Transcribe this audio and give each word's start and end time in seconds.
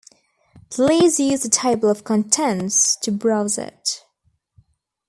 Please 0.71 1.19
use 1.19 1.43
the 1.43 1.47
Table 1.49 1.87
of 1.87 2.03
Contents 2.03 2.95
to 2.95 3.11
browse 3.11 3.59
it. 3.59 4.03